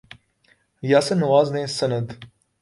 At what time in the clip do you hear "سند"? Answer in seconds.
1.77-2.07